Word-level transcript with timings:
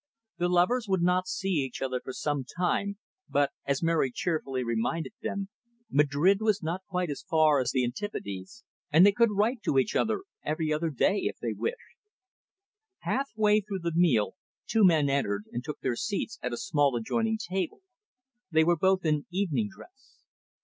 The 0.39 0.49
lovers 0.49 0.87
would 0.87 1.03
not 1.03 1.27
see 1.27 1.61
each 1.63 1.79
other 1.79 2.01
for 2.03 2.11
some 2.11 2.43
time, 2.43 2.97
but, 3.29 3.51
as 3.67 3.83
Mary 3.83 4.11
cheerfully 4.11 4.63
reminded 4.63 5.13
them, 5.21 5.49
Madrid 5.91 6.41
was 6.41 6.63
not 6.63 6.81
quite 6.89 7.11
as 7.11 7.21
far 7.29 7.59
as 7.59 7.69
the 7.69 7.83
Antipodes, 7.85 8.63
and 8.91 9.05
they 9.05 9.11
could 9.11 9.29
write 9.31 9.61
to 9.61 9.77
each 9.77 9.95
other 9.95 10.23
every 10.43 10.67
day, 10.95 11.17
if 11.25 11.37
they 11.37 11.53
wished. 11.53 11.77
Half 13.01 13.29
way 13.35 13.61
through 13.61 13.81
the 13.83 13.93
meal, 13.93 14.33
two 14.65 14.83
men 14.83 15.07
entered 15.07 15.43
and 15.51 15.63
took 15.63 15.81
their 15.81 15.95
seats 15.95 16.39
at 16.41 16.51
a 16.51 16.57
small 16.57 16.95
adjoining 16.95 17.37
table; 17.37 17.81
they 18.49 18.63
were 18.63 18.77
both 18.77 19.05
in 19.05 19.27
evening 19.29 19.69
dress. 19.69 20.17